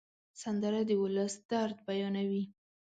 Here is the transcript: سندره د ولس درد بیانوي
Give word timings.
سندره 0.41 0.81
د 0.89 0.91
ولس 1.01 1.33
درد 1.51 1.77
بیانوي 1.87 2.43